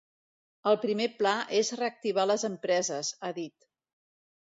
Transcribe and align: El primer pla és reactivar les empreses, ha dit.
El 0.71 0.77
primer 0.85 1.07
pla 1.19 1.35
és 1.61 1.71
reactivar 1.83 2.27
les 2.33 2.49
empreses, 2.53 3.15
ha 3.31 3.35
dit. 3.43 3.73